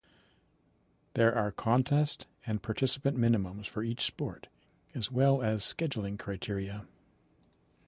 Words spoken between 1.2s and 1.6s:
are